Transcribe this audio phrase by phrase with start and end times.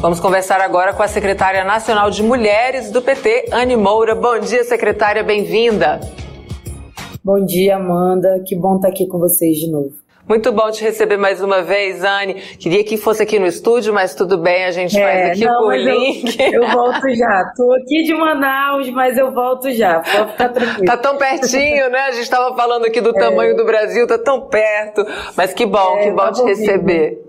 [0.00, 4.14] Vamos conversar agora com a secretária nacional de Mulheres do PT, Anne Moura.
[4.14, 5.98] Bom dia, secretária, bem-vinda.
[7.24, 8.40] Bom dia, Amanda.
[8.46, 9.90] Que bom estar aqui com vocês de novo.
[10.28, 12.34] Muito bom te receber mais uma vez, Anne.
[12.34, 15.64] Queria que fosse aqui no estúdio, mas tudo bem, a gente é, faz aqui não,
[15.64, 16.40] por link.
[16.40, 17.52] Eu, eu, volto já.
[17.56, 19.98] Tô aqui de Manaus, mas eu volto já.
[19.98, 20.84] Pode ficar tranquilo.
[20.84, 22.02] Tá tão pertinho, né?
[22.02, 23.18] A gente estava falando aqui do é.
[23.18, 25.04] tamanho do Brasil, tá tão perto.
[25.36, 27.27] Mas que bom, é, que bom te receber.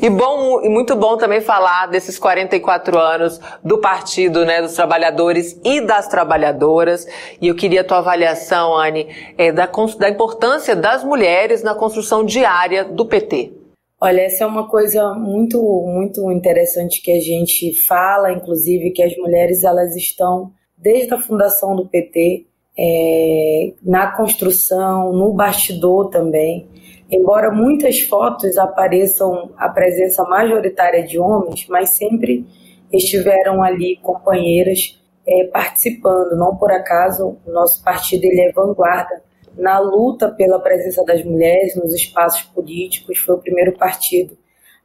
[0.00, 5.58] E bom e muito bom também falar desses 44 anos do Partido né, dos Trabalhadores
[5.64, 7.06] e das Trabalhadoras.
[7.40, 9.66] E eu queria a tua avaliação, Anne, é, da,
[9.98, 13.52] da importância das mulheres na construção diária do PT.
[14.00, 19.16] Olha, essa é uma coisa muito, muito interessante que a gente fala, inclusive, que as
[19.16, 22.46] mulheres elas estão desde a fundação do PT,
[22.78, 26.68] é, na construção, no bastidor também.
[27.10, 32.44] Embora muitas fotos apareçam a presença majoritária de homens, mas sempre
[32.92, 36.36] estiveram ali companheiras é, participando.
[36.36, 39.22] Não por acaso o nosso partido ele é vanguarda
[39.56, 43.18] na luta pela presença das mulheres nos espaços políticos.
[43.18, 44.36] Foi o primeiro partido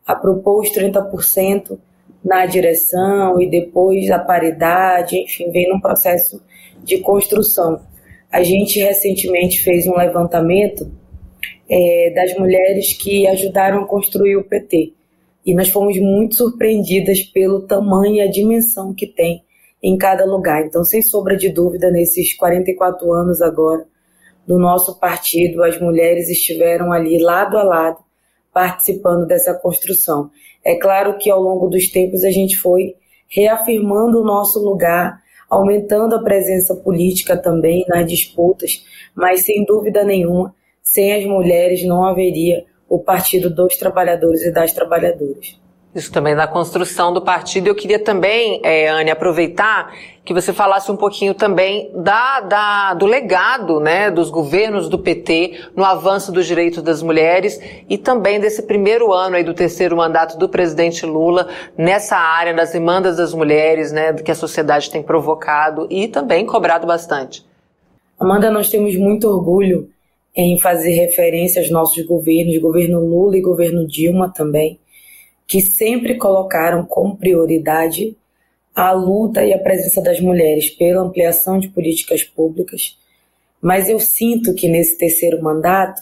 [0.06, 1.78] a propor os 30%
[2.24, 6.42] na direção e depois a paridade, enfim, vem num processo
[6.84, 7.82] de construção.
[8.32, 10.92] A gente recentemente fez um levantamento
[11.70, 14.94] é, das mulheres que ajudaram a construir o PT.
[15.46, 19.44] E nós fomos muito surpreendidas pelo tamanho e a dimensão que tem
[19.82, 20.66] em cada lugar.
[20.66, 23.86] Então, sem sombra de dúvida, nesses 44 anos agora
[24.46, 28.11] do nosso partido, as mulheres estiveram ali lado a lado
[28.54, 30.30] participando dessa construção.
[30.64, 32.96] É claro que ao longo dos tempos a gente foi
[33.28, 38.86] reafirmando o nosso lugar, aumentando a presença política também nas disputas,
[39.16, 44.74] mas sem dúvida nenhuma sem as mulheres não haveria o Partido dos Trabalhadores e das
[44.74, 45.60] Trabalhadoras.
[45.94, 47.68] Isso também na construção do partido.
[47.68, 53.06] Eu queria também, é, Anne, aproveitar que você falasse um pouquinho também da, da, do
[53.06, 57.60] legado né, dos governos do PT no avanço dos direitos das mulheres
[57.90, 62.72] e também desse primeiro ano aí do terceiro mandato do presidente Lula nessa área das
[62.72, 67.44] demandas das mulheres, né, que a sociedade tem provocado e também cobrado bastante.
[68.18, 69.90] Amanda, nós temos muito orgulho
[70.34, 74.80] em fazer referência aos nossos governos, governo Lula e governo Dilma também,
[75.52, 78.16] que sempre colocaram como prioridade
[78.74, 82.98] a luta e a presença das mulheres pela ampliação de políticas públicas.
[83.62, 86.02] Mas eu sinto que nesse terceiro mandato,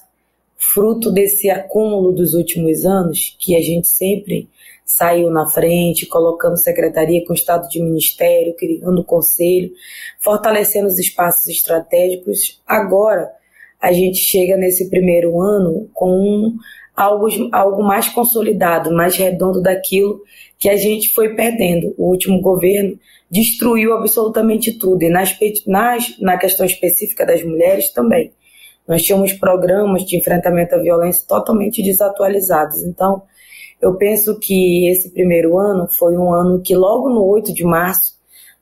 [0.56, 4.48] fruto desse acúmulo dos últimos anos, que a gente sempre
[4.86, 9.74] saiu na frente, colocando secretaria com estado de ministério, criando conselho,
[10.20, 13.31] fortalecendo os espaços estratégicos, agora
[13.81, 16.54] a gente chega nesse primeiro ano com
[16.96, 20.22] algo, algo mais consolidado, mais redondo daquilo
[20.58, 21.94] que a gente foi perdendo.
[21.98, 23.00] O último governo
[23.32, 28.32] destruiu absolutamente tudo, e nas, nas, na questão específica das mulheres também.
[28.88, 32.84] Nós tínhamos programas de enfrentamento à violência totalmente desatualizados.
[32.84, 33.22] Então,
[33.80, 38.18] eu penso que esse primeiro ano foi um ano que, logo no 8 de março,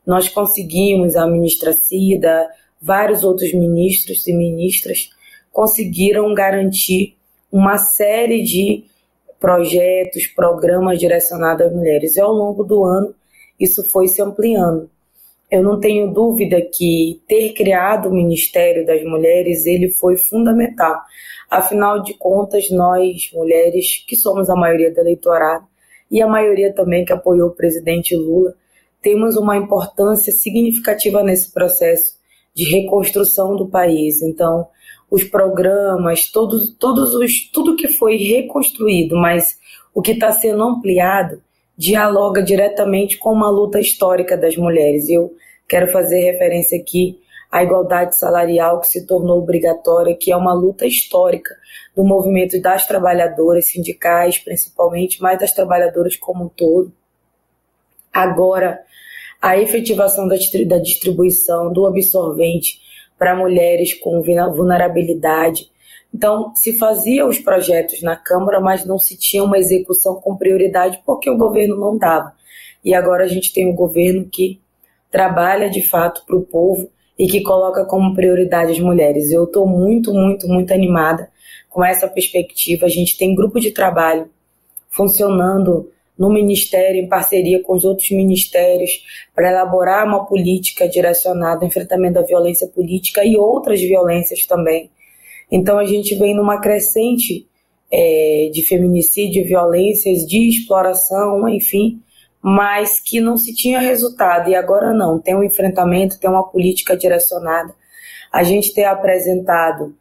[0.05, 2.47] nós conseguimos, a ministra Cida,
[2.81, 5.09] vários outros ministros e ministras
[5.51, 7.16] conseguiram garantir
[7.51, 8.85] uma série de
[9.39, 12.15] projetos, programas direcionados às mulheres.
[12.15, 13.13] E ao longo do ano,
[13.59, 14.89] isso foi se ampliando.
[15.49, 20.99] Eu não tenho dúvida que ter criado o Ministério das Mulheres, ele foi fundamental.
[21.49, 25.65] Afinal de contas, nós, mulheres, que somos a maioria do eleitorado,
[26.11, 28.53] e a maioria também que apoiou o presidente Lula,
[29.01, 32.15] temos uma importância significativa nesse processo
[32.53, 34.21] de reconstrução do país.
[34.21, 34.67] Então,
[35.09, 39.57] os programas, todos, todos os, tudo que foi reconstruído, mas
[39.93, 41.41] o que está sendo ampliado
[41.77, 45.09] dialoga diretamente com uma luta histórica das mulheres.
[45.09, 45.33] Eu
[45.67, 47.19] quero fazer referência aqui
[47.51, 51.55] à igualdade salarial que se tornou obrigatória, que é uma luta histórica
[51.95, 56.91] do movimento das trabalhadoras sindicais, principalmente, mas das trabalhadoras como um todo.
[58.11, 58.81] Agora,
[59.41, 60.35] a efetivação da,
[60.79, 62.79] distribuição do absorvente
[63.17, 65.69] para mulheres com vulnerabilidade.
[66.13, 71.01] Então, se fazia os projetos na Câmara, mas não se tinha uma execução com prioridade
[71.05, 72.33] porque o governo não dava.
[72.83, 74.61] E agora a gente tem um governo que
[75.11, 79.31] trabalha de fato para o povo e que coloca como prioridade as mulheres.
[79.31, 81.29] Eu estou muito, muito, muito animada
[81.69, 82.85] com essa perspectiva.
[82.85, 84.29] A gente tem grupo de trabalho
[84.89, 89.03] funcionando no Ministério, em parceria com os outros ministérios,
[89.35, 94.89] para elaborar uma política direcionada ao enfrentamento da violência política e outras violências também.
[95.51, 97.47] Então a gente vem numa crescente
[97.91, 102.01] é, de feminicídio, violências, de exploração, enfim,
[102.41, 105.19] mas que não se tinha resultado e agora não.
[105.19, 107.73] Tem um enfrentamento, tem uma política direcionada.
[108.31, 109.95] A gente tem apresentado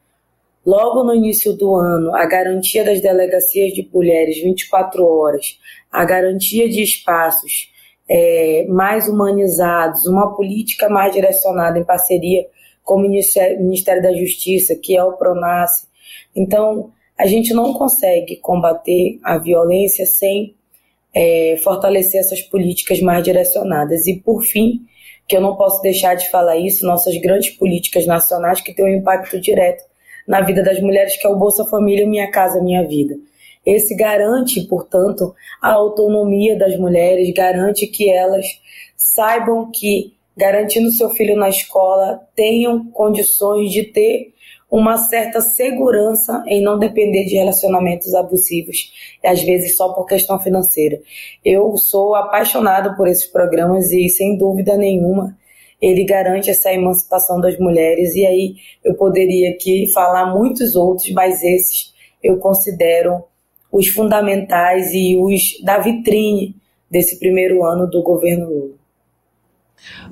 [0.67, 5.59] logo no início do ano a garantia das delegacias de mulheres 24 horas,
[5.93, 7.73] a garantia de espaços
[8.09, 12.45] é, mais humanizados, uma política mais direcionada em parceria
[12.83, 15.87] com o Ministério da Justiça, que é o PRONASSE.
[16.35, 20.55] Então, a gente não consegue combater a violência sem
[21.15, 24.07] é, fortalecer essas políticas mais direcionadas.
[24.07, 24.83] E, por fim,
[25.27, 28.99] que eu não posso deixar de falar isso, nossas grandes políticas nacionais que têm um
[28.99, 29.83] impacto direto
[30.27, 33.17] na vida das mulheres, que é o Bolsa Família Minha Casa Minha Vida.
[33.65, 38.47] Esse garante, portanto, a autonomia das mulheres, garante que elas
[38.97, 44.33] saibam que, garantindo seu filho na escola, tenham condições de ter
[44.71, 48.93] uma certa segurança em não depender de relacionamentos abusivos,
[49.25, 51.01] às vezes só por questão financeira.
[51.45, 55.37] Eu sou apaixonada por esses programas e, sem dúvida nenhuma,
[55.81, 58.15] ele garante essa emancipação das mulheres.
[58.15, 63.23] E aí eu poderia aqui falar muitos outros, mas esses eu considero
[63.71, 66.57] os fundamentais e os da vitrine
[66.91, 68.86] desse primeiro ano do governo Lula.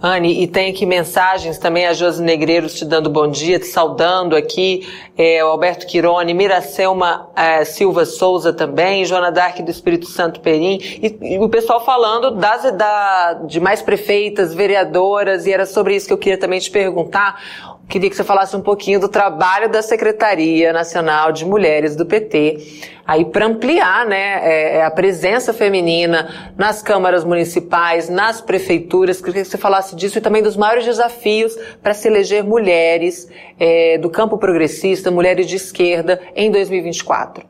[0.03, 4.37] Anne, e tem aqui mensagens também, a Josi Negreiros te dando bom dia, te saudando
[4.37, 4.87] aqui,
[5.17, 10.79] é, o Alberto Quirone, Miracelma é, Silva Souza também, Joana Dark do Espírito Santo Perim,
[10.82, 16.06] e, e o pessoal falando das, da, de mais prefeitas, vereadoras, e era sobre isso
[16.06, 17.41] que eu queria também te perguntar,
[17.89, 22.91] Queria que você falasse um pouquinho do trabalho da Secretaria Nacional de Mulheres do PT,
[23.07, 29.21] aí para ampliar né, é, é, a presença feminina nas câmaras municipais, nas prefeituras.
[29.21, 33.29] Queria que você falasse disso e também dos maiores desafios para se eleger mulheres
[33.61, 37.47] é, do campo progressista, mulheres de esquerda, em 2024.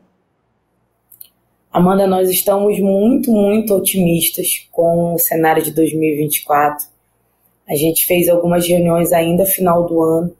[1.71, 6.94] Amanda, nós estamos muito, muito otimistas com o cenário de 2024
[7.67, 10.35] a gente fez algumas reuniões ainda final do ano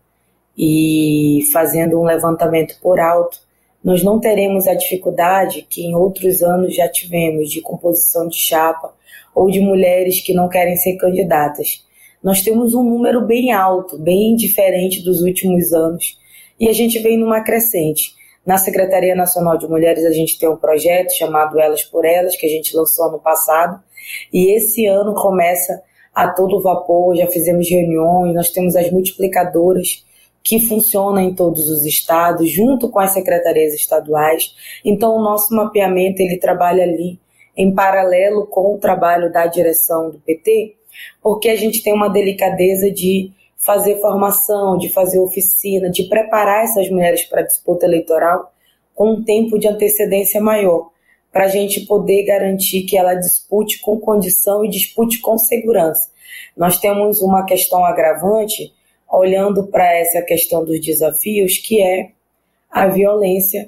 [0.57, 3.39] e fazendo um levantamento por alto,
[3.83, 8.93] nós não teremos a dificuldade que em outros anos já tivemos de composição de chapa
[9.33, 11.83] ou de mulheres que não querem ser candidatas.
[12.23, 16.17] Nós temos um número bem alto, bem diferente dos últimos anos,
[16.59, 18.15] e a gente vem numa crescente.
[18.43, 22.45] Na Secretaria Nacional de Mulheres, a gente tem um projeto chamado Elas por Elas, que
[22.45, 23.79] a gente lançou ano passado,
[24.31, 25.81] e esse ano começa
[26.15, 30.05] a todo vapor, já fizemos reuniões, nós temos as multiplicadoras
[30.41, 34.55] que funcionam em todos os estados, junto com as secretarias estaduais.
[34.85, 37.19] Então, o nosso mapeamento ele trabalha ali
[37.57, 40.75] em paralelo com o trabalho da direção do PT,
[41.21, 46.89] porque a gente tem uma delicadeza de fazer formação, de fazer oficina, de preparar essas
[46.89, 48.53] mulheres para disputa eleitoral
[48.93, 50.91] com um tempo de antecedência maior
[51.35, 56.09] para a gente poder garantir que ela dispute com condição e dispute com segurança.
[56.55, 58.71] Nós temos uma questão agravante
[59.11, 62.11] olhando para essa questão dos desafios, que é
[62.71, 63.67] a violência,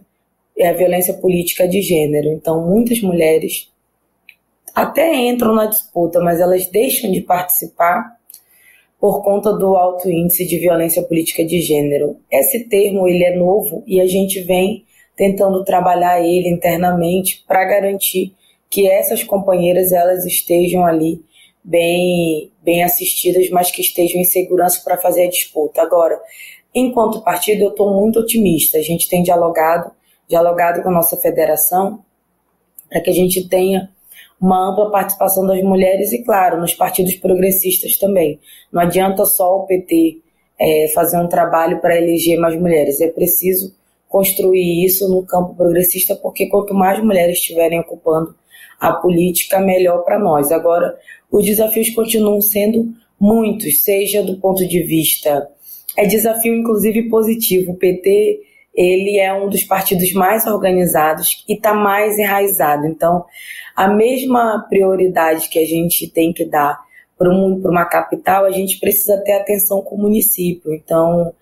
[0.58, 2.30] é a violência política de gênero.
[2.30, 3.69] Então, muitas mulheres
[4.74, 8.16] até entram na disputa, mas elas deixam de participar
[8.98, 12.16] por conta do alto índice de violência política de gênero.
[12.31, 14.86] Esse termo ele é novo e a gente vem
[15.18, 18.33] tentando trabalhar ele internamente para garantir
[18.69, 21.21] que essas companheiras elas estejam ali
[21.64, 25.81] bem bem assistidas, mas que estejam em segurança para fazer a disputa.
[25.81, 26.21] Agora,
[26.74, 28.78] enquanto partido, eu estou muito otimista.
[28.78, 29.92] A gente tem dialogado,
[30.30, 32.04] dialogado com a nossa federação
[32.90, 33.90] para que a gente tenha
[34.40, 38.40] uma ampla participação das mulheres e, claro, nos partidos progressistas também.
[38.71, 40.19] Não adianta só o PT
[40.59, 43.76] é, fazer um trabalho para eleger mais mulheres, é preciso
[44.18, 48.36] construir isso no campo progressista, porque quanto mais mulheres estiverem ocupando
[48.80, 50.52] a política, melhor para nós.
[50.52, 50.97] Agora,
[51.31, 55.47] os desafios continuam sendo muitos, seja do ponto de vista.
[55.95, 57.74] É desafio, inclusive, positivo.
[57.74, 58.42] O PT
[58.74, 62.88] ele é um dos partidos mais organizados e está mais enraizado.
[62.88, 63.24] Então,
[63.76, 66.80] a mesma prioridade que a gente tem que dar
[67.18, 70.74] para um, uma capital, a gente precisa ter atenção com o município.
[70.74, 71.33] Então,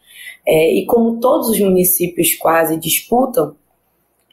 [0.46, 3.56] é, e como todos os municípios quase disputam,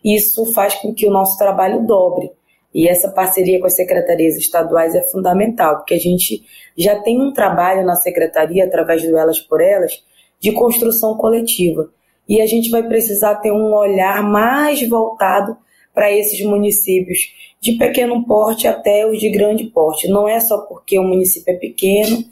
[0.04, 2.30] isso faz com que o nosso trabalho dobre.
[2.74, 6.42] E essa parceria com as secretarias estaduais é fundamental, porque a gente
[6.76, 10.02] já tem um trabalho na secretaria, através do Elas por Elas,
[10.40, 11.90] de construção coletiva.
[12.28, 15.56] E a gente vai precisar ter um olhar mais voltado
[15.94, 17.18] para esses municípios,
[17.60, 20.08] de pequeno porte até os de grande porte.
[20.08, 22.24] Não é só porque o município é pequeno.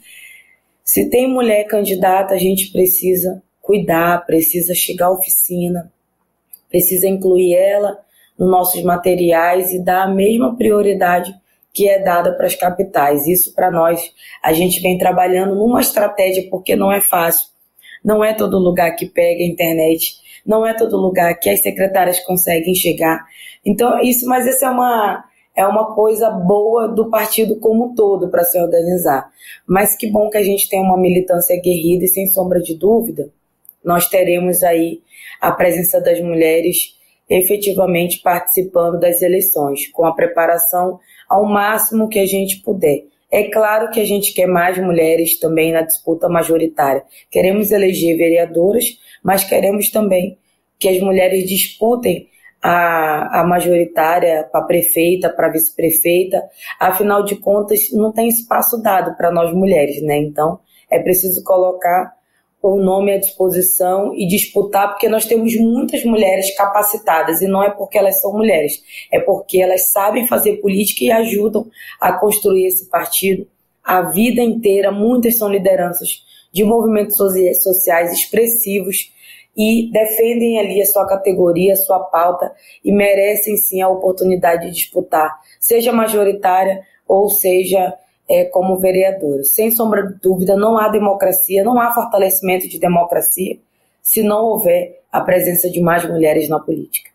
[0.83, 5.91] Se tem mulher candidata, a gente precisa cuidar, precisa chegar à oficina,
[6.69, 7.97] precisa incluir ela
[8.37, 11.33] nos nossos materiais e dar a mesma prioridade
[11.73, 13.27] que é dada para as capitais.
[13.27, 14.11] Isso para nós,
[14.43, 17.49] a gente vem trabalhando numa estratégia porque não é fácil.
[18.03, 22.19] Não é todo lugar que pega a internet, não é todo lugar que as secretárias
[22.21, 23.23] conseguem chegar.
[23.63, 25.23] Então, isso, mas essa é uma
[25.55, 29.29] é uma coisa boa do partido como um todo para se organizar.
[29.67, 33.29] Mas que bom que a gente tem uma militância guerrida e sem sombra de dúvida,
[33.83, 35.01] nós teremos aí
[35.39, 36.95] a presença das mulheres
[37.29, 43.05] efetivamente participando das eleições, com a preparação ao máximo que a gente puder.
[43.31, 47.03] É claro que a gente quer mais mulheres também na disputa majoritária.
[47.29, 50.37] Queremos eleger vereadoras, mas queremos também
[50.77, 52.27] que as mulheres disputem
[52.61, 56.43] a, a majoritária para prefeita, para vice-prefeita.
[56.79, 60.17] Afinal de contas, não tem espaço dado para nós mulheres, né?
[60.17, 62.13] Então, é preciso colocar
[62.61, 67.71] o nome à disposição e disputar, porque nós temos muitas mulheres capacitadas, e não é
[67.71, 71.65] porque elas são mulheres, é porque elas sabem fazer política e ajudam
[71.99, 73.47] a construir esse partido
[73.83, 74.91] a vida inteira.
[74.91, 79.11] Muitas são lideranças de movimentos sociais expressivos
[79.55, 82.51] e defendem ali a sua categoria, a sua pauta
[82.83, 87.93] e merecem sim a oportunidade de disputar, seja majoritária ou seja
[88.29, 89.43] é, como vereadora.
[89.43, 93.57] Sem sombra de dúvida, não há democracia, não há fortalecimento de democracia
[94.01, 97.11] se não houver a presença de mais mulheres na política.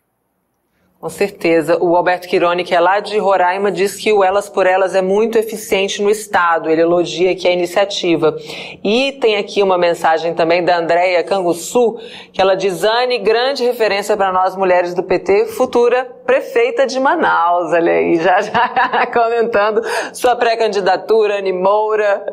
[0.98, 1.76] Com certeza.
[1.78, 5.02] O Alberto Quironi, que é lá de Roraima, diz que o Elas por Elas é
[5.02, 6.70] muito eficiente no Estado.
[6.70, 8.34] Ele elogia aqui a iniciativa.
[8.82, 11.98] E tem aqui uma mensagem também da Andréia Canguçu,
[12.32, 17.72] que ela diz, Anne, grande referência para nós mulheres do PT, futura prefeita de Manaus.
[17.72, 22.26] Olha aí, já já comentando sua pré-candidatura, Anne Moura.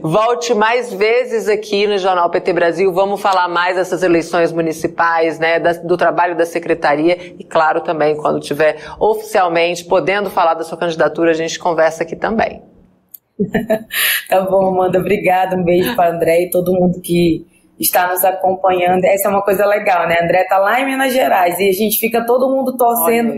[0.00, 2.92] Volte mais vezes aqui no Jornal PT Brasil.
[2.92, 8.16] Vamos falar mais dessas eleições municipais, né, do trabalho da secretaria e, claro, também também,
[8.16, 12.62] quando tiver oficialmente podendo falar da sua candidatura, a gente conversa aqui também.
[14.28, 14.98] tá bom, Amanda.
[14.98, 15.56] Obrigada.
[15.56, 17.46] Um beijo para André e todo mundo que
[17.78, 19.04] está nos acompanhando.
[19.04, 20.18] Essa é uma coisa legal, né?
[20.22, 23.34] André tá lá em Minas Gerais e a gente fica todo mundo torcendo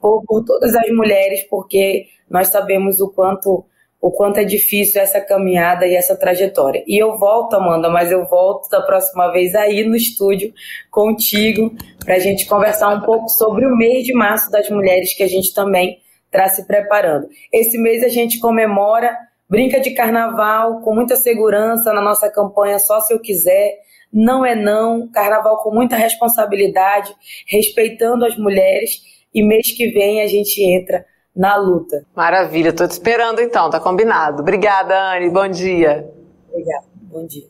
[0.00, 3.64] por, por todas as mulheres, porque nós sabemos o quanto
[4.00, 6.84] o quanto é difícil essa caminhada e essa trajetória.
[6.86, 10.52] E eu volto, Amanda, mas eu volto da próxima vez aí no estúdio
[10.90, 11.74] contigo
[12.04, 15.28] para a gente conversar um pouco sobre o mês de março das mulheres que a
[15.28, 17.28] gente também está se preparando.
[17.52, 19.16] Esse mês a gente comemora,
[19.48, 23.78] brinca de carnaval com muita segurança na nossa campanha Só Se Eu Quiser.
[24.12, 27.12] Não é não, carnaval com muita responsabilidade,
[27.46, 29.02] respeitando as mulheres.
[29.34, 31.04] E mês que vem a gente entra
[31.38, 32.04] na luta.
[32.16, 34.42] Maravilha, estou te esperando então, tá combinado.
[34.42, 36.12] Obrigada, Anne, bom dia.
[36.50, 37.44] Obrigada, bom dia.